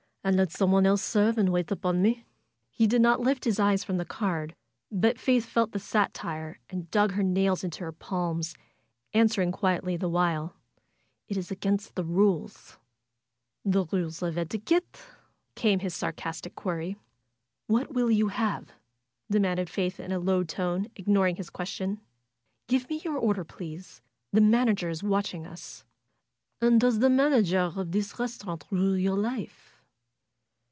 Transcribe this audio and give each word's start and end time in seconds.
"And 0.23 0.35
let 0.37 0.51
someone 0.51 0.85
else 0.85 1.01
serve 1.01 1.39
and 1.39 1.49
wait 1.51 1.71
upon 1.71 1.99
me?" 2.03 2.25
He 2.69 2.85
did 2.85 3.01
not 3.01 3.21
lift 3.21 3.43
his 3.43 3.59
eyes 3.59 3.83
from 3.83 3.97
the 3.97 4.05
card; 4.05 4.53
but 4.91 5.17
Faith 5.17 5.47
felt 5.47 5.71
the 5.71 5.79
satire 5.79 6.59
and 6.69 6.91
dug 6.91 7.13
her 7.13 7.23
nails 7.23 7.63
into 7.63 7.79
her 7.79 7.91
palms, 7.91 8.53
answer 9.15 9.41
ing 9.41 9.51
quietly 9.51 9.97
the 9.97 10.07
while: 10.07 10.53
"It 11.27 11.37
is 11.37 11.49
against 11.49 11.95
the 11.95 12.03
rules." 12.03 12.77
"The 13.65 13.83
rules 13.85 14.21
of 14.21 14.37
etiquette?" 14.37 15.01
came 15.55 15.79
his 15.79 15.95
sarcastic 15.95 16.53
query. 16.53 16.97
"What 17.65 17.95
will 17.95 18.11
you 18.11 18.27
have?" 18.27 18.71
demanded 19.31 19.71
Faith 19.71 19.99
in 19.99 20.11
a 20.11 20.19
low 20.19 20.43
tone, 20.43 20.85
ignoring 20.95 21.37
his 21.37 21.49
question. 21.49 21.99
"Give 22.67 22.87
me 22.91 22.99
your 23.03 23.17
order, 23.17 23.43
please. 23.43 24.03
The 24.31 24.41
manager 24.41 24.91
is 24.91 25.01
watching 25.01 25.47
us." 25.47 25.83
"And 26.61 26.79
does 26.79 26.99
the 26.99 27.09
manager 27.09 27.73
of 27.75 27.91
this 27.91 28.19
restaurant 28.19 28.65
rule 28.69 28.95
your 28.97 29.17
life?" 29.17 29.69